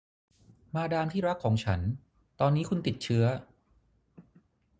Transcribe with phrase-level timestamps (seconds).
[0.73, 1.79] มาดามที่รักของฉัน
[2.39, 3.25] ตอนนี้คุณติดเชื้อ